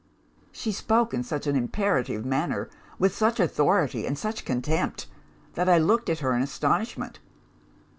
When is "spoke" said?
0.71-1.13